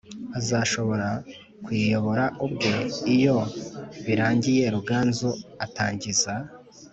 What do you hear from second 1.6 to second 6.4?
kukiyobora ubwe ibyo birangiye ruganzu atangiza